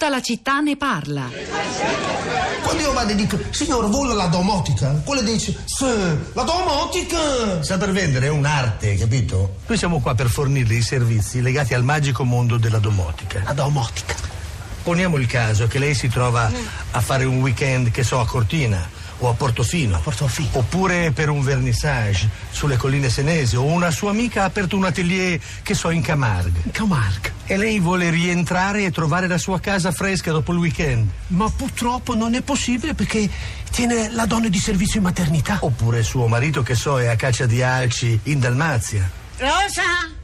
Tutta 0.00 0.14
la 0.14 0.22
città 0.22 0.60
ne 0.60 0.78
parla. 0.78 1.28
Quando 2.62 2.82
io 2.82 2.90
vado 2.94 3.12
e 3.12 3.14
dico, 3.14 3.38
signor, 3.50 3.86
vuole 3.90 4.14
la 4.14 4.28
domotica? 4.28 4.98
Quello 5.04 5.20
dice, 5.20 5.54
sì, 5.66 5.84
la 6.32 6.42
domotica! 6.42 7.62
Saper 7.62 7.92
vendere 7.92 8.28
è 8.28 8.30
un'arte, 8.30 8.94
capito? 8.94 9.56
Noi 9.66 9.76
siamo 9.76 10.00
qua 10.00 10.14
per 10.14 10.30
fornirle 10.30 10.74
i 10.74 10.80
servizi 10.80 11.42
legati 11.42 11.74
al 11.74 11.84
magico 11.84 12.24
mondo 12.24 12.56
della 12.56 12.78
domotica. 12.78 13.42
La 13.44 13.52
domotica. 13.52 14.14
Poniamo 14.82 15.16
il 15.18 15.26
caso 15.26 15.66
che 15.66 15.78
lei 15.78 15.94
si 15.94 16.08
trova 16.08 16.50
a 16.90 17.00
fare 17.00 17.24
un 17.24 17.40
weekend, 17.40 17.90
che 17.90 18.02
so, 18.02 18.20
a 18.20 18.26
Cortina 18.26 18.88
o 19.18 19.28
a 19.28 19.34
Portofino. 19.34 20.00
Portofino. 20.00 20.48
Oppure 20.52 21.12
per 21.12 21.28
un 21.28 21.42
vernissage 21.42 22.28
sulle 22.50 22.76
colline 22.76 23.10
senesi 23.10 23.56
o 23.56 23.64
una 23.64 23.90
sua 23.90 24.10
amica 24.10 24.42
ha 24.42 24.46
aperto 24.46 24.76
un 24.76 24.84
atelier, 24.84 25.38
che 25.62 25.74
so, 25.74 25.90
in 25.90 26.02
Camargue. 26.02 26.62
Camargue. 26.72 27.32
E 27.44 27.56
lei 27.56 27.78
vuole 27.78 28.10
rientrare 28.10 28.84
e 28.84 28.90
trovare 28.90 29.26
la 29.26 29.38
sua 29.38 29.60
casa 29.60 29.92
fresca 29.92 30.32
dopo 30.32 30.52
il 30.52 30.58
weekend. 30.58 31.08
Ma 31.28 31.50
purtroppo 31.54 32.14
non 32.14 32.34
è 32.34 32.40
possibile 32.40 32.94
perché 32.94 33.28
tiene 33.70 34.10
la 34.10 34.24
donna 34.24 34.48
di 34.48 34.58
servizio 34.58 34.98
in 34.98 35.04
maternità. 35.04 35.58
Oppure 35.60 36.02
suo 36.02 36.26
marito, 36.26 36.62
che 36.62 36.74
so, 36.74 36.98
è 36.98 37.06
a 37.06 37.16
caccia 37.16 37.46
di 37.46 37.62
alci 37.62 38.18
in 38.24 38.40
Dalmazia. 38.40 39.08
Rosa? 39.36 40.18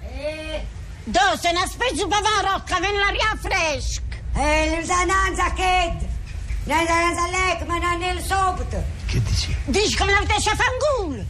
Do, 1.05 1.39
se 1.41 1.53
ne 1.53 1.65
spezi 1.69 2.03
un 2.03 2.09
po' 2.09 2.17
rocca, 2.43 2.81
ven 2.81 2.97
l'aria 2.97 3.37
fresca. 3.41 4.06
Eh, 4.37 4.77
l'usananza 4.79 5.53
che... 5.53 5.95
L'usananza 6.65 7.29
lei, 7.31 7.67
ma 7.67 7.79
non 7.79 8.03
è 8.03 8.11
il. 8.13 8.25
Che 9.07 9.23
dici? 9.23 9.57
Dici 9.65 9.97
come 9.97 10.13
l'avete 10.13 10.35
a 10.35 10.57
fangul. 10.57 11.25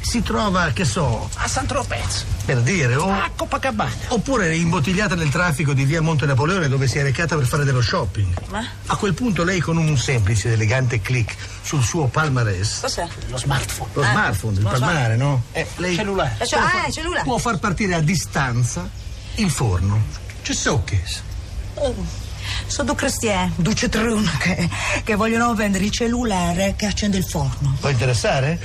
Si 0.00 0.22
trova, 0.22 0.70
che 0.72 0.84
so, 0.84 1.28
A 1.36 1.48
San 1.48 1.66
Tropez. 1.66 2.24
per 2.44 2.60
dire, 2.60 2.94
o... 2.94 3.10
A 3.10 3.28
Copacabana. 3.34 3.90
Oppure 4.08 4.48
è 4.50 4.52
imbottigliata 4.52 5.14
nel 5.16 5.30
traffico 5.30 5.72
di 5.72 5.84
via 5.84 6.00
Monte 6.00 6.26
Napoleone 6.26 6.68
dove 6.68 6.86
si 6.86 6.98
è 6.98 7.02
recata 7.02 7.34
per 7.36 7.44
fare 7.46 7.64
dello 7.64 7.80
shopping. 7.80 8.32
Ma? 8.50 8.64
A 8.86 8.96
quel 8.96 9.14
punto 9.14 9.42
lei 9.42 9.58
con 9.60 9.76
un 9.76 9.96
semplice 9.96 10.46
ed 10.48 10.54
elegante 10.54 11.00
click 11.00 11.34
sul 11.62 11.82
suo 11.82 12.06
palmarès, 12.06 12.80
Cos'è? 12.82 13.08
Lo 13.28 13.36
smartphone. 13.36 13.90
lo 13.94 14.02
smartphone, 14.02 14.58
il 14.58 14.62
palmare, 14.64 15.16
no? 15.16 15.42
Eh, 15.52 15.66
lei 15.76 15.96
cellulare. 15.96 16.36
Ah, 16.40 16.90
cellulare. 16.90 17.24
può 17.24 17.38
far 17.38 17.58
partire 17.58 17.94
a 17.94 18.00
distanza 18.00 18.88
il 19.36 19.50
forno. 19.50 20.00
Ci 20.42 20.54
so 20.54 20.84
che. 20.84 21.02
Sono 22.66 22.88
due 22.88 22.96
cristiani, 22.96 23.52
due 23.56 23.74
citrone 23.74 24.30
che, 24.38 24.68
che 25.04 25.14
vogliono 25.14 25.54
vendere 25.54 25.84
il 25.84 25.90
cellulare 25.90 26.74
che 26.76 26.86
accende 26.86 27.18
il 27.18 27.24
forno. 27.24 27.76
Può 27.80 27.88
interessare? 27.88 28.58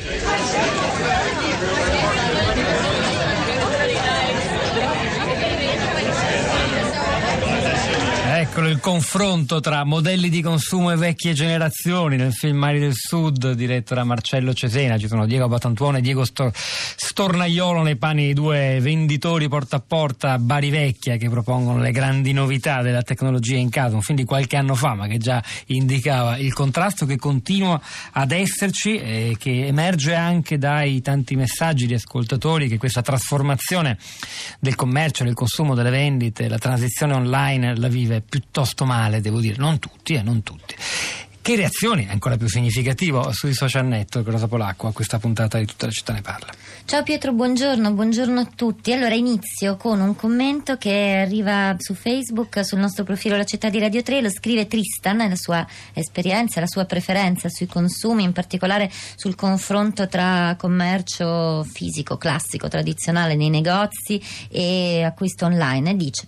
Il 8.72 8.80
confronto 8.80 9.60
tra 9.60 9.84
modelli 9.84 10.30
di 10.30 10.42
consumo 10.42 10.92
e 10.92 10.96
vecchie 10.96 11.34
generazioni 11.34 12.16
nel 12.16 12.32
film 12.32 12.58
Mari 12.58 12.80
del 12.80 12.94
Sud 12.96 13.52
diretto 13.52 13.94
da 13.94 14.06
Marcello 14.06 14.54
Cesena. 14.54 14.98
Ci 14.98 15.08
sono 15.08 15.26
Diego 15.26 15.50
Batantuono 15.50 15.98
e 15.98 16.02
Diego 16.02 16.24
Stor- 16.24 16.54
Stornaiolo 16.56 17.82
nei 17.82 17.98
panni 17.98 18.28
di 18.28 18.34
due 18.34 18.80
venditori 18.80 19.50
porta 19.50 19.76
a 19.76 19.84
porta 19.86 20.32
a 20.32 20.40
Bari 20.40 20.70
Vecchia 20.70 21.18
che 21.18 21.30
propongono 21.30 21.82
le 21.82 21.92
grandi 21.92 22.32
novità 22.32 22.82
della 22.82 23.02
tecnologia 23.02 23.58
in 23.58 23.70
casa. 23.70 23.96
Un 23.96 24.02
film 24.02 24.18
di 24.18 24.24
qualche 24.24 24.56
anno 24.56 24.74
fa 24.74 24.94
ma 24.94 25.08
che 25.08 25.18
già 25.18 25.44
indicava 25.68 26.38
il 26.38 26.54
contrasto 26.54 27.06
che 27.06 27.18
continua 27.18 27.80
ad 28.12 28.32
esserci 28.32 28.98
e 28.98 29.36
che 29.38 29.68
emerge 29.68 30.16
anche 30.16 30.58
dai 30.58 31.02
tanti 31.02 31.36
messaggi 31.36 31.88
di 31.88 31.94
ascoltatori 31.94 32.70
che 32.70 32.78
questa 32.78 33.02
trasformazione 33.02 33.98
del 34.62 34.76
commercio, 34.76 35.26
del 35.26 35.34
consumo, 35.34 35.76
delle 35.76 35.90
vendite, 35.90 36.48
la 36.48 36.58
transizione 36.58 37.16
online 37.16 37.76
la 37.76 37.90
vive 37.90 38.22
piuttosto 38.22 38.60
male, 38.86 39.22
devo 39.22 39.40
dire, 39.40 39.56
non 39.58 39.80
tutti, 39.80 40.14
eh, 40.14 40.22
non 40.22 40.44
tutti. 40.44 40.76
Che 41.44 41.56
reazioni, 41.56 42.08
ancora 42.08 42.38
più 42.38 42.48
significativo, 42.48 43.32
sui 43.32 43.56
social 43.56 43.88
network, 43.88 44.28
Rosa 44.28 44.48
Polacco, 44.48 44.86
a 44.86 44.94
questa 44.94 45.18
puntata 45.18 45.58
di 45.58 45.66
Tutta 45.66 45.88
la 45.88 45.92
città 45.92 46.14
ne 46.14 46.22
parla? 46.22 46.54
Ciao 46.86 47.02
Pietro, 47.02 47.32
buongiorno, 47.34 47.94
buongiorno 47.94 48.40
a 48.42 48.48
tutti. 48.56 48.94
Allora 48.94 49.16
inizio 49.16 49.76
con 49.76 50.02
un 50.02 50.16
commento 50.16 50.78
che 50.78 51.24
arriva 51.26 51.76
su 51.80 51.96
Facebook, 51.96 52.64
sul 52.64 52.78
nostro 52.78 53.04
profilo 53.04 53.38
La 53.38 53.44
Città 53.44 53.70
di 53.70 53.80
Radio 53.80 54.04
3, 54.04 54.22
lo 54.22 54.30
scrive 54.30 54.68
Tristan, 54.68 55.18
la 55.18 55.36
sua 55.36 55.66
esperienza, 55.94 56.60
la 56.60 56.68
sua 56.68 56.86
preferenza 56.86 57.50
sui 57.50 57.66
consumi, 57.66 58.22
in 58.22 58.34
particolare 58.34 58.92
sul 59.16 59.34
confronto 59.34 60.08
tra 60.08 60.56
commercio 60.60 61.64
fisico, 61.64 62.18
classico, 62.18 62.68
tradizionale 62.68 63.34
nei 63.36 63.50
negozi 63.50 64.22
e 64.48 65.02
acquisto 65.02 65.46
online. 65.46 65.96
Dice, 65.96 66.28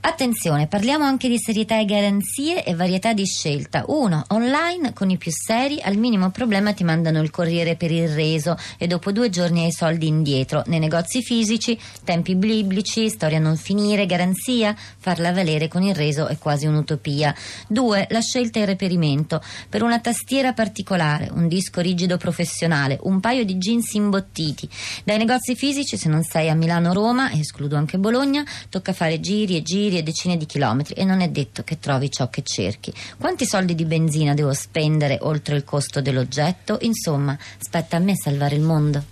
attenzione, 0.00 0.66
parliamo 0.66 1.04
anche 1.04 1.28
di 1.28 1.38
serietà 1.38 1.78
e 1.78 1.84
garanzie 1.84 2.64
e 2.64 2.74
varietà 2.74 3.12
di 3.12 3.24
scelta. 3.24 3.84
Uno, 3.86 4.24
online 4.30 4.46
con 4.94 5.10
i 5.10 5.18
più 5.18 5.30
seri, 5.30 5.80
al 5.82 5.96
minimo 5.96 6.30
problema 6.30 6.72
ti 6.72 6.82
mandano 6.82 7.20
il 7.20 7.30
corriere 7.30 7.76
per 7.76 7.90
il 7.90 8.08
reso 8.08 8.56
e 8.78 8.86
dopo 8.86 9.12
due 9.12 9.28
giorni 9.28 9.64
hai 9.64 9.72
soldi 9.72 10.06
indietro. 10.06 10.62
Nei 10.66 10.78
negozi 10.78 11.22
fisici, 11.22 11.78
tempi 12.02 12.34
biblici, 12.34 13.10
storia 13.10 13.38
non 13.38 13.56
finire, 13.56 14.06
garanzia, 14.06 14.74
farla 14.74 15.32
valere 15.32 15.68
con 15.68 15.82
il 15.82 15.94
reso 15.94 16.28
è 16.28 16.38
quasi 16.38 16.66
un'utopia. 16.66 17.34
Due, 17.66 18.06
la 18.10 18.20
scelta 18.20 18.58
e 18.58 18.62
il 18.62 18.68
reperimento. 18.68 19.42
Per 19.68 19.82
una 19.82 20.00
tastiera 20.00 20.52
particolare, 20.54 21.28
un 21.32 21.46
disco 21.46 21.80
rigido 21.80 22.16
professionale, 22.16 22.98
un 23.02 23.20
paio 23.20 23.44
di 23.44 23.56
jeans 23.56 23.92
imbottiti. 23.92 24.68
Dai 25.04 25.18
negozi 25.18 25.54
fisici, 25.56 25.96
se 25.96 26.08
non 26.08 26.22
sei 26.22 26.48
a 26.48 26.54
Milano 26.54 26.90
o 26.90 26.92
Roma, 26.94 27.32
escludo 27.32 27.76
anche 27.76 27.98
Bologna, 27.98 28.44
tocca 28.70 28.92
fare 28.92 29.20
giri 29.20 29.56
e 29.56 29.62
giri 29.62 29.98
e 29.98 30.02
decine 30.02 30.36
di 30.36 30.46
chilometri 30.46 30.94
e 30.94 31.04
non 31.04 31.20
è 31.20 31.28
detto 31.28 31.62
che 31.62 31.78
trovi 31.78 32.10
ciò 32.10 32.30
che 32.30 32.42
cerchi. 32.42 32.92
Quanti 33.18 33.46
soldi 33.46 33.74
di 33.74 33.84
benzina 33.84 34.34
devo 34.38 34.52
spendere 34.52 35.18
oltre 35.22 35.56
il 35.56 35.64
costo 35.64 36.00
dell'oggetto? 36.00 36.78
Insomma, 36.82 37.36
spetta 37.38 37.96
a 37.96 37.98
me 37.98 38.14
salvare 38.14 38.54
il 38.54 38.60
mondo. 38.60 39.02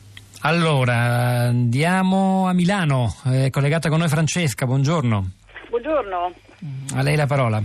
Allora, 0.42 0.94
andiamo 1.48 2.46
a 2.46 2.52
Milano, 2.52 3.12
è 3.24 3.50
collegata 3.50 3.88
con 3.88 3.98
noi 3.98 4.08
Francesca, 4.08 4.66
buongiorno. 4.66 5.30
Buongiorno. 5.68 6.32
A 6.94 7.02
lei 7.02 7.16
la 7.16 7.26
parola. 7.26 7.60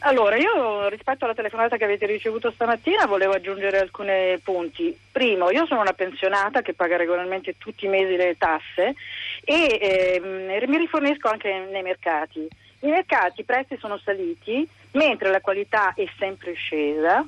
Allora, 0.00 0.36
io 0.36 0.88
rispetto 0.88 1.24
alla 1.24 1.34
telefonata 1.34 1.76
che 1.76 1.84
avete 1.84 2.06
ricevuto 2.06 2.52
stamattina 2.52 3.04
volevo 3.04 3.32
aggiungere 3.32 3.80
alcuni 3.80 4.38
punti. 4.42 4.96
Primo, 5.12 5.50
io 5.50 5.66
sono 5.66 5.80
una 5.80 5.92
pensionata 5.92 6.62
che 6.62 6.72
paga 6.72 6.96
regolarmente 6.96 7.56
tutti 7.58 7.84
i 7.84 7.88
mesi 7.88 8.16
le 8.16 8.36
tasse 8.38 8.94
e 9.44 10.20
ehm, 10.22 10.70
mi 10.70 10.78
rifornisco 10.78 11.28
anche 11.28 11.66
nei 11.70 11.82
mercati. 11.82 12.48
I 12.80 12.86
mercati, 12.86 13.40
i 13.40 13.44
prezzi 13.44 13.76
sono 13.78 13.98
saliti 13.98 14.68
mentre 14.92 15.30
la 15.30 15.40
qualità 15.40 15.94
è 15.94 16.06
sempre 16.18 16.54
scesa 16.54 17.26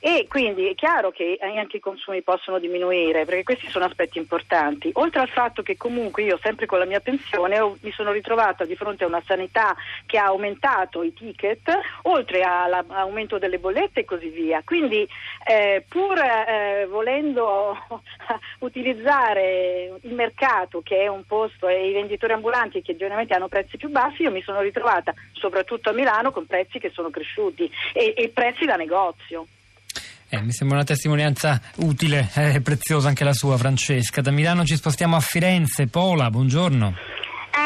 e 0.00 0.26
quindi 0.28 0.68
è 0.68 0.74
chiaro 0.74 1.10
che 1.10 1.38
anche 1.40 1.78
i 1.78 1.80
consumi 1.80 2.22
possono 2.22 2.58
diminuire 2.58 3.24
perché 3.24 3.42
questi 3.42 3.68
sono 3.68 3.84
aspetti 3.84 4.18
importanti. 4.18 4.90
Oltre 4.94 5.20
al 5.20 5.28
fatto 5.28 5.62
che 5.62 5.76
comunque 5.76 6.22
io 6.22 6.38
sempre 6.40 6.66
con 6.66 6.78
la 6.78 6.84
mia 6.84 7.00
pensione 7.00 7.58
mi 7.80 7.90
sono 7.90 8.12
ritrovata 8.12 8.64
di 8.64 8.76
fronte 8.76 9.04
a 9.04 9.08
una 9.08 9.22
sanità 9.26 9.74
che 10.06 10.18
ha 10.18 10.26
aumentato 10.26 11.02
i 11.02 11.12
ticket, 11.12 11.70
oltre 12.02 12.42
alla- 12.42 12.84
all'aumento 12.88 13.38
delle 13.38 13.58
bollette 13.58 14.00
e 14.00 14.04
così 14.04 14.28
via. 14.28 14.62
Quindi 14.64 15.06
eh, 15.44 15.84
pur 15.88 16.18
eh, 16.18 16.86
volendo 16.88 17.76
utilizzare 18.60 19.98
il 20.02 20.14
mercato 20.14 20.80
che 20.82 21.02
è 21.02 21.06
un 21.08 21.24
posto 21.26 21.68
e 21.68 21.88
i 21.88 21.92
venditori 21.92 22.32
ambulanti 22.32 22.82
che 22.82 22.96
generalmente 22.96 23.34
hanno 23.34 23.48
prezzi 23.48 23.76
più 23.76 23.88
bassi, 23.88 24.22
io 24.22 24.30
mi 24.30 24.42
sono 24.42 24.60
ritrovata 24.60 25.12
soprattutto 25.32 25.90
a 25.90 25.92
Milano 25.92 26.30
con 26.30 26.46
prezzi 26.46 26.78
che 26.78 26.90
sono 26.90 27.10
cresciuti 27.10 27.70
e, 27.92 28.14
e 28.16 28.28
prezzi 28.28 28.64
da 28.64 28.76
negozio. 28.76 29.46
Eh, 30.30 30.42
mi 30.42 30.52
sembra 30.52 30.76
una 30.76 30.84
testimonianza 30.84 31.60
utile 31.76 32.28
e 32.34 32.60
preziosa 32.60 33.08
anche 33.08 33.24
la 33.24 33.32
sua, 33.32 33.56
Francesca. 33.56 34.20
Da 34.20 34.30
Milano 34.30 34.64
ci 34.64 34.76
spostiamo 34.76 35.16
a 35.16 35.20
Firenze. 35.20 35.86
Pola, 35.86 36.28
buongiorno. 36.28 37.17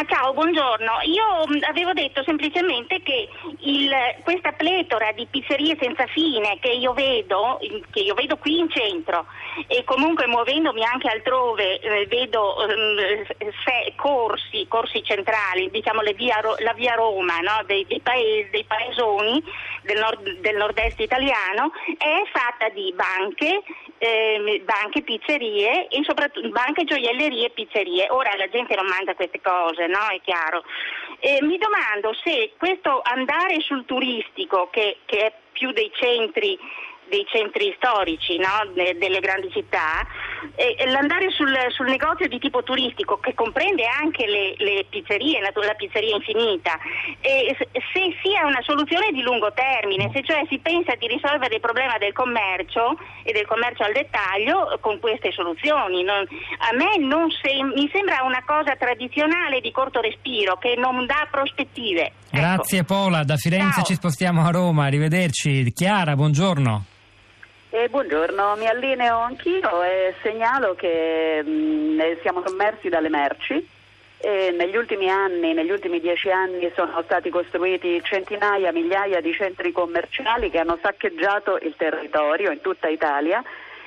Ciao, 0.08 0.32
buongiorno. 0.32 0.92
Io 1.04 1.46
mh, 1.46 1.58
avevo 1.68 1.92
detto 1.92 2.22
semplicemente 2.24 3.02
che 3.02 3.28
il- 3.60 4.16
questa 4.24 4.52
pletora 4.52 5.12
di 5.12 5.26
pizzerie 5.30 5.76
senza 5.80 6.06
fine 6.06 6.58
che 6.60 6.70
io 6.70 6.92
vedo, 6.92 7.58
che 7.90 8.00
io 8.00 8.14
vedo 8.14 8.36
qui 8.36 8.58
in 8.58 8.68
centro 8.70 9.26
e 9.68 9.84
comunque 9.84 10.26
muovendomi 10.26 10.82
anche 10.84 11.08
altrove, 11.08 11.78
eh, 11.80 12.06
vedo 12.06 12.66
ehm, 12.68 13.26
se- 13.64 13.92
corsi, 13.96 14.66
corsi 14.68 15.02
centrali, 15.04 15.70
diciamo 15.70 16.00
via 16.16 16.40
la 16.58 16.72
via 16.72 16.94
Roma 16.94 17.38
no? 17.40 17.62
dei, 17.66 17.84
dei 17.86 18.00
paesi, 18.00 18.50
dei 18.50 18.64
paesoni 18.64 19.42
del, 19.82 19.98
nord- 19.98 20.40
del 20.40 20.56
nord-est 20.56 20.98
italiano, 21.00 21.70
è 21.98 22.22
fatta 22.32 22.68
di 22.70 22.92
banche, 22.94 23.62
ehm, 24.02 24.64
banche, 24.64 25.02
pizzerie 25.02 25.86
e 25.86 26.02
soprattutto 26.02 26.48
banche, 26.48 26.82
gioiellerie 26.84 27.46
e 27.46 27.50
pizzerie. 27.50 28.08
Ora 28.10 28.34
la 28.36 28.48
gente 28.48 28.74
non 28.74 28.86
mangia 28.86 29.14
queste 29.14 29.40
cose, 29.40 29.86
no? 29.86 30.08
È 30.10 30.20
chiaro. 30.22 30.64
E 31.20 31.38
mi 31.42 31.56
domando 31.56 32.12
se 32.24 32.52
questo 32.58 33.00
andare 33.04 33.60
sul 33.60 33.84
turistico, 33.84 34.68
che, 34.70 34.98
che 35.04 35.26
è 35.26 35.32
più 35.52 35.70
dei 35.70 35.90
centri, 35.94 36.58
dei 37.12 37.26
centri 37.28 37.76
storici 37.76 38.38
no? 38.38 38.72
De- 38.72 38.96
delle 38.96 39.20
grandi 39.20 39.50
città, 39.52 40.00
eh, 40.56 40.88
l'andare 40.88 41.28
sul, 41.30 41.52
sul 41.68 41.86
negozio 41.86 42.26
di 42.26 42.38
tipo 42.38 42.62
turistico, 42.62 43.18
che 43.18 43.34
comprende 43.34 43.84
anche 43.84 44.24
le, 44.26 44.54
le 44.56 44.86
pizzerie, 44.88 45.40
la, 45.40 45.52
la 45.54 45.74
pizzeria 45.74 46.16
infinita, 46.16 46.78
eh, 47.20 47.54
se 47.92 48.16
sia 48.22 48.46
una 48.46 48.62
soluzione 48.62 49.12
di 49.12 49.20
lungo 49.20 49.52
termine, 49.52 50.10
se 50.14 50.22
cioè 50.24 50.42
si 50.48 50.58
pensa 50.58 50.94
di 50.96 51.06
risolvere 51.06 51.56
il 51.56 51.60
problema 51.60 51.98
del 51.98 52.14
commercio 52.14 52.96
e 53.24 53.32
del 53.32 53.46
commercio 53.46 53.84
al 53.84 53.92
dettaglio 53.92 54.78
con 54.80 54.98
queste 54.98 55.32
soluzioni. 55.32 56.02
Non, 56.02 56.24
a 56.24 56.72
me 56.74 56.96
non 56.96 57.28
sem- 57.42 57.72
mi 57.76 57.88
sembra 57.92 58.24
una 58.24 58.42
cosa 58.46 58.74
tradizionale 58.76 59.60
di 59.60 59.70
corto 59.70 60.00
respiro 60.00 60.56
che 60.56 60.74
non 60.78 61.04
dà 61.04 61.28
prospettive. 61.30 62.12
Grazie 62.30 62.80
ecco. 62.80 62.94
Pola, 62.94 63.22
da 63.24 63.36
Firenze 63.36 63.82
Ciao. 63.82 63.84
ci 63.84 63.94
spostiamo 63.94 64.42
a 64.44 64.50
Roma, 64.50 64.86
arrivederci. 64.86 65.70
Chiara, 65.72 66.16
buongiorno. 66.16 66.84
Eh, 67.74 67.88
buongiorno, 67.88 68.54
mi 68.56 68.66
allineo 68.66 69.16
anch'io 69.16 69.82
e 69.82 70.14
segnalo 70.20 70.74
che 70.74 71.42
mh, 71.42 71.98
eh, 72.00 72.18
siamo 72.20 72.42
sommersi 72.46 72.90
dalle 72.90 73.08
merci. 73.08 73.66
Negli 74.24 74.76
ultimi 74.76 75.08
anni, 75.08 75.54
negli 75.54 75.70
ultimi 75.70 75.98
dieci 75.98 76.30
anni, 76.30 76.70
sono 76.76 77.00
stati 77.02 77.30
costruiti 77.30 77.98
centinaia, 78.04 78.70
migliaia 78.72 79.22
di 79.22 79.32
centri 79.32 79.72
commerciali 79.72 80.50
che 80.50 80.58
hanno 80.58 80.78
saccheggiato 80.82 81.58
il 81.62 81.74
territorio 81.78 82.50
in 82.50 82.60
tutta 82.60 82.88
Italia. 82.88 83.42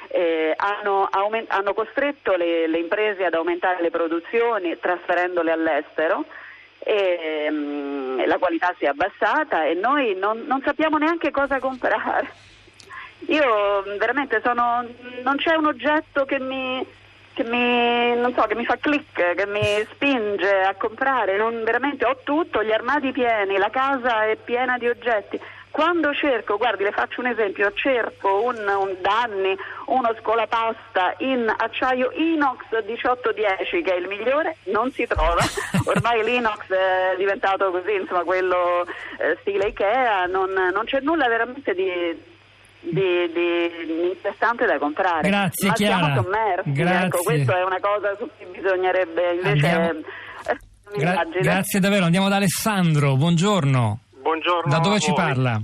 eh, 0.07 0.53
hanno, 0.57 1.07
aumen- 1.11 1.45
hanno 1.49 1.73
costretto 1.75 2.35
le, 2.35 2.65
le 2.67 2.79
imprese 2.79 3.23
ad 3.23 3.35
aumentare 3.35 3.83
le 3.83 3.91
produzioni 3.91 4.79
trasferendole 4.79 5.51
all'estero 5.51 6.25
e 6.79 7.49
mh, 7.51 8.25
la 8.25 8.37
qualità 8.39 8.73
si 8.79 8.85
è 8.85 8.87
abbassata 8.87 9.65
e 9.65 9.75
noi 9.75 10.15
non, 10.15 10.43
non 10.47 10.61
sappiamo 10.63 10.97
neanche 10.97 11.29
cosa 11.29 11.59
comprare. 11.59 12.53
Io 13.27 13.83
mh, 13.85 13.97
veramente 13.97 14.41
sono. 14.43 14.85
non 15.23 15.37
c'è 15.37 15.55
un 15.55 15.65
oggetto 15.67 16.25
che 16.25 16.39
mi. 16.39 16.85
Che 17.35 17.43
mi, 17.43 18.15
non 18.15 18.33
so, 18.33 18.43
che 18.43 18.55
mi 18.55 18.63
fa 18.63 18.77
click, 18.77 19.33
che 19.35 19.45
mi 19.45 19.85
spinge 19.91 20.61
a 20.61 20.73
comprare, 20.75 21.35
non, 21.35 21.65
veramente 21.65 22.05
ho 22.05 22.19
tutto, 22.23 22.63
gli 22.63 22.71
armadi 22.71 23.11
pieni, 23.11 23.57
la 23.57 23.69
casa 23.69 24.23
è 24.23 24.37
piena 24.37 24.77
di 24.77 24.87
oggetti. 24.87 25.37
Quando 25.75 26.13
cerco, 26.13 26.55
guardi, 26.55 26.85
le 26.85 26.93
faccio 26.93 27.19
un 27.19 27.27
esempio, 27.27 27.69
cerco 27.73 28.41
un, 28.43 28.55
un 28.55 28.95
da 29.01 29.23
anni 29.23 29.53
uno 29.87 30.15
scolapasta 30.21 31.15
in 31.17 31.53
acciaio 31.53 32.11
inox 32.13 32.61
1810 32.71 33.81
che 33.81 33.93
è 33.93 33.97
il 33.97 34.07
migliore, 34.07 34.55
non 34.67 34.89
si 34.93 35.05
trova. 35.05 35.43
Ormai 35.83 36.23
l'inox 36.23 36.71
è 36.71 37.15
diventato 37.17 37.69
così, 37.71 37.95
insomma, 37.95 38.23
quello 38.23 38.87
eh, 39.17 39.35
stile 39.41 39.67
Ikea, 39.67 40.27
non, 40.27 40.51
non 40.51 40.85
c'è 40.85 41.01
nulla 41.01 41.27
veramente 41.27 41.73
di 41.73 42.33
di, 42.91 43.31
di 43.33 44.07
interessante 44.11 44.65
da 44.65 44.77
comprare. 44.77 45.27
Grazie, 45.27 45.67
Ma 45.69 45.73
Chiara. 45.73 45.97
siamo 46.05 46.21
sommersi, 46.21 46.71
Grazie. 46.71 47.05
ecco, 47.07 47.17
questa 47.23 47.57
è 47.59 47.63
una 47.63 47.79
cosa 47.79 48.15
su 48.17 48.29
cui 48.37 48.59
bisognerebbe 48.59 49.33
invece 49.33 49.67
Andiamo. 49.67 49.99
eh, 49.99 50.57
Gra- 50.97 51.25
grazie 51.41 51.79
davvero, 51.79 52.05
andiamo 52.05 52.29
da 52.29 52.35
Alessandro, 52.37 53.15
buongiorno. 53.15 53.99
Buongiorno. 54.21 54.71
Da 54.71 54.79
dove 54.79 54.99
ci 54.99 55.13
parla? 55.13 55.61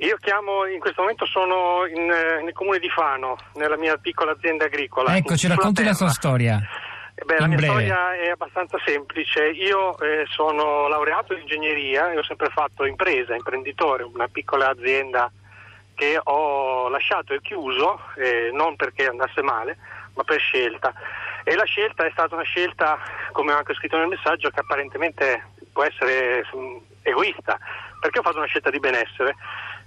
Io 0.00 0.16
chiamo, 0.20 0.64
in 0.66 0.78
questo 0.78 1.00
momento 1.02 1.26
sono 1.26 1.84
in, 1.86 2.08
eh, 2.10 2.42
nel 2.44 2.52
comune 2.52 2.78
di 2.78 2.88
Fano, 2.88 3.36
nella 3.54 3.76
mia 3.76 3.96
piccola 3.96 4.32
azienda 4.32 4.66
agricola. 4.66 5.16
Ecco, 5.16 5.36
ci 5.36 5.48
racconti 5.48 5.82
la 5.82 5.90
terra. 5.92 5.96
sua 5.96 6.08
storia. 6.10 6.60
Eh 7.14 7.24
Beh, 7.24 7.38
la 7.40 7.46
mia 7.48 7.56
breve. 7.56 7.72
storia 7.72 8.14
è 8.14 8.28
abbastanza 8.28 8.78
semplice. 8.84 9.48
Io 9.50 9.98
eh, 9.98 10.24
sono 10.28 10.86
laureato 10.86 11.32
in 11.34 11.40
ingegneria 11.40 12.12
e 12.12 12.18
ho 12.18 12.22
sempre 12.22 12.48
fatto 12.50 12.84
impresa, 12.86 13.34
imprenditore, 13.34 14.04
una 14.04 14.28
piccola 14.28 14.68
azienda 14.68 15.28
che 15.98 16.18
ho 16.22 16.88
lasciato 16.88 17.34
e 17.34 17.40
chiuso, 17.42 18.00
eh, 18.16 18.50
non 18.52 18.76
perché 18.76 19.06
andasse 19.08 19.42
male, 19.42 19.76
ma 20.14 20.22
per 20.22 20.38
scelta. 20.38 20.92
E 21.42 21.56
la 21.56 21.64
scelta 21.64 22.06
è 22.06 22.10
stata 22.12 22.36
una 22.36 22.44
scelta, 22.44 22.96
come 23.32 23.52
ho 23.52 23.56
anche 23.56 23.74
scritto 23.74 23.98
nel 23.98 24.06
messaggio, 24.06 24.48
che 24.50 24.60
apparentemente 24.60 25.42
può 25.72 25.82
essere 25.82 26.44
mm, 26.56 26.76
egoista, 27.02 27.58
perché 28.00 28.20
ho 28.20 28.22
fatto 28.22 28.36
una 28.38 28.46
scelta 28.46 28.70
di 28.70 28.78
benessere, 28.78 29.34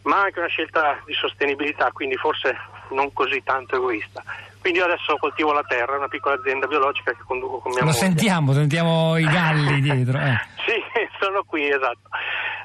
ma 0.03 0.21
anche 0.23 0.39
una 0.39 0.49
scelta 0.49 0.99
di 1.05 1.13
sostenibilità, 1.13 1.91
quindi 1.93 2.17
forse 2.17 2.57
non 2.89 3.13
così 3.13 3.41
tanto 3.43 3.77
egoista. 3.77 4.21
Quindi 4.59 4.79
io 4.79 4.85
adesso 4.85 5.15
coltivo 5.17 5.53
la 5.53 5.63
terra, 5.63 5.95
una 5.97 6.07
piccola 6.09 6.35
azienda 6.35 6.67
biologica 6.67 7.11
che 7.13 7.23
conduco 7.25 7.59
con 7.59 7.71
mia 7.71 7.79
Lo 7.79 7.85
moglie. 7.87 7.97
sentiamo, 7.99 8.51
sentiamo 8.53 9.17
i 9.17 9.23
galli 9.23 9.79
dietro. 9.81 10.19
eh. 10.19 10.37
Sì, 10.65 10.77
sono 11.19 11.43
qui, 11.43 11.67
esatto. 11.67 12.09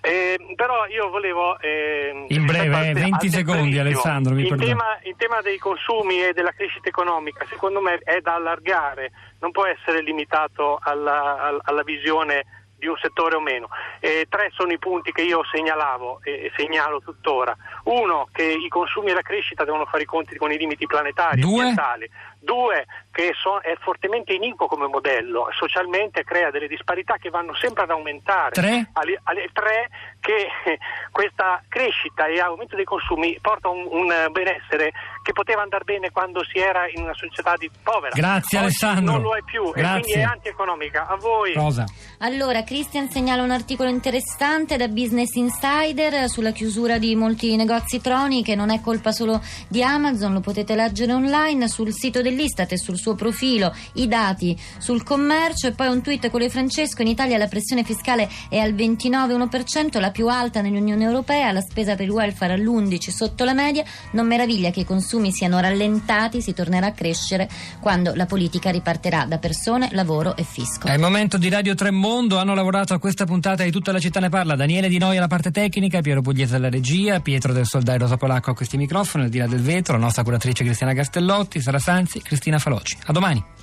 Eh, 0.06 0.38
però 0.55 0.87
io 0.87 1.11
volevo... 1.11 1.58
eh, 1.58 2.26
In 2.29 2.47
breve, 2.47 2.91
eh, 2.91 2.93
te- 2.93 3.00
20 3.00 3.26
al 3.26 3.32
secondi, 3.32 3.79
Alessandro, 3.81 4.35
mi 4.35 4.47
in 4.47 4.56
tema, 4.56 4.99
in 5.03 5.17
tema 5.17 5.41
dei 5.41 5.58
consumi 5.58 6.23
e 6.25 6.32
della 6.32 6.53
crescita 6.53 6.88
economica, 6.88 7.44
secondo 7.49 7.81
me 7.81 7.99
è 8.05 8.20
da 8.20 8.35
allargare, 8.35 9.11
non 9.41 9.50
può 9.50 9.67
essere 9.67 10.03
limitato 10.03 10.79
alla, 10.81 11.41
al- 11.43 11.61
alla 11.64 11.82
visione 11.82 12.44
di 12.79 12.87
un 12.87 12.97
settore 12.99 13.35
o 13.35 13.41
meno. 13.41 13.69
Eh, 13.99 14.26
tre 14.29 14.50
sono 14.53 14.70
i 14.70 14.79
punti 14.79 15.11
che 15.11 15.23
io 15.23 15.41
segnalavo 15.50 16.20
e 16.23 16.44
e 16.44 16.53
segnalo 16.55 17.00
tuttora. 17.00 17.56
Uno, 17.85 18.29
che 18.31 18.44
i 18.44 18.69
consumi 18.69 19.11
e 19.11 19.14
la 19.14 19.23
crescita 19.23 19.64
devono 19.64 19.87
fare 19.87 20.05
i 20.05 20.06
conti 20.06 20.37
con 20.37 20.53
i 20.53 20.58
limiti 20.58 20.87
planetari 20.87 21.41
Due? 21.41 21.58
ambientali. 21.58 22.08
Due, 22.38 22.87
che 23.16 23.32
so- 23.32 23.60
è 23.60 23.74
fortemente 23.80 24.34
iniquo 24.34 24.66
come 24.66 24.88
modello, 24.88 25.48
socialmente 25.52 26.22
crea 26.22 26.50
delle 26.50 26.68
disparità 26.68 27.16
che 27.16 27.30
vanno 27.30 27.54
sempre 27.54 27.84
ad 27.84 27.90
aumentare. 27.90 28.50
Tre? 28.50 28.90
Ali- 28.92 29.18
ali- 29.22 29.48
tre, 29.54 29.88
che 30.20 30.46
questa 31.10 31.62
crescita 31.66 32.26
e 32.26 32.40
aumento 32.40 32.76
dei 32.76 32.84
consumi 32.84 33.38
porta 33.40 33.68
a 33.68 33.70
un, 33.70 33.88
un 33.90 34.12
benessere 34.32 34.92
che 35.22 35.32
poteva 35.32 35.62
andare 35.62 35.84
bene 35.84 36.10
quando 36.10 36.44
si 36.44 36.58
era 36.58 36.86
in 36.90 37.04
una 37.04 37.14
società 37.14 37.54
di 37.56 37.70
povera. 37.82 38.12
Grazie, 38.14 38.58
Oggi 38.58 38.66
Alessandro. 38.66 39.12
Non 39.14 39.22
lo 39.22 39.34
è 39.34 39.42
più 39.42 39.64
e 39.74 39.80
Grazie. 39.80 40.00
quindi 40.02 40.20
è 40.20 40.22
antieconomica. 40.22 41.06
A 41.06 41.16
voi. 41.16 41.54
Rosa. 41.54 41.86
Allora, 42.19 42.64
Christian 42.64 43.08
segnala 43.08 43.42
un 43.42 43.50
articolo 43.50 43.88
interessante 43.88 44.76
da 44.76 44.88
Business 44.88 45.34
Insider 45.36 46.28
sulla 46.28 46.50
chiusura 46.50 46.98
di 46.98 47.16
molti 47.16 47.56
negozi 47.56 47.98
Troni 47.98 48.44
che 48.44 48.54
non 48.54 48.69
è 48.69 48.82
colpa 48.82 49.10
solo 49.10 49.40
di 49.69 49.82
Amazon, 49.82 50.34
lo 50.34 50.40
potete 50.40 50.74
leggere 50.74 51.14
online 51.14 51.66
sul 51.66 51.92
sito 51.92 52.20
dell'Istat 52.20 52.72
e 52.72 52.76
sul 52.76 53.04
suo 53.06 53.14
profilo, 53.14 53.73
i 53.94 54.08
dati 54.08 54.58
sul 54.79 55.05
commercio 55.05 55.69
e 55.69 55.73
poi 55.73 55.87
un 55.87 56.03
tweet 56.03 56.29
con 56.29 56.41
le 56.41 56.50
Francesco, 56.50 57.03
in 57.03 57.08
Italia 57.08 57.38
la 57.38 57.47
pressione 57.47 57.85
fiscale 57.85 58.29
è 58.49 58.58
al 58.58 58.75
29,1%, 58.75 60.00
la 60.00 60.11
più 60.11 60.26
alta 60.26 60.61
nell'Unione 60.61 61.05
Europea, 61.05 61.53
la 61.53 61.61
spesa 61.61 61.94
per 61.94 62.06
il 62.06 62.11
welfare 62.11 62.55
all'11% 62.55 63.11
sotto 63.11 63.44
la 63.44 63.55
media, 63.55 63.85
non 64.12 64.26
meraviglia 64.26 64.70
che 64.70 64.81
i 64.81 64.85
consumi 64.85 65.31
siano 65.31 65.61
rallentati, 65.61 66.41
si 66.41 66.53
tornerà 66.53 66.87
a 66.87 66.93
crescere 66.93 67.49
quando 67.81 68.12
la 68.14 68.26
politica 68.26 68.70
ripartirà 68.70 69.25
da 69.25 69.38
persone, 69.38 69.88
lavoro 69.93 70.37
e 70.37 70.43
fisco. 70.43 70.88
È 70.88 70.93
il 70.93 71.00
momento 71.00 71.38
di 71.38 71.49
Radio 71.49 71.75
Tremondo, 71.76 72.38
hanno 72.38 72.55
lavorato 72.55 72.93
a 72.93 72.99
questa 72.99 73.25
puntata 73.25 73.62
di 73.62 73.70
Tutta 73.70 73.93
la 73.93 74.00
città 74.00 74.19
ne 74.19 74.31
parla, 74.31 74.56
Daniele 74.56 74.88
Di 74.88 74.99
Noi 74.99 75.17
alla 75.17 75.29
parte 75.29 75.53
tecnica, 75.53 76.00
Piero 76.00 76.23
Pugliese 76.23 76.56
alla 76.56 76.70
regia, 76.70 77.20
Pietro 77.20 77.53
del 77.53 77.67
Soldai 77.67 77.99
Rosa 77.99 78.17
Polacco 78.17 78.51
a 78.51 78.55
questi 78.55 78.77
microfoni, 78.77 79.25
al 79.25 79.31
di 79.31 79.39
là 79.39 79.46
del 79.46 79.63
vetro, 79.63 79.94
la 79.94 80.03
nostra 80.03 80.25
curatrice 80.25 80.65
Cristiana 80.65 80.93
Castellotti, 80.93 81.60
Sara 81.60 81.79
Sanzi, 81.79 82.20
Cristina 82.20 82.58
Faloci. 82.58 82.95
A 83.05 83.12
domani. 83.12 83.56